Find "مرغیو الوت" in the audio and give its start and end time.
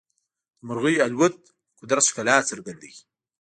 0.67-1.35